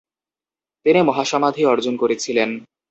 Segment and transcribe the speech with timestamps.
[0.85, 2.49] তিনি মহাসমাধি অর্জন করেছিলেন।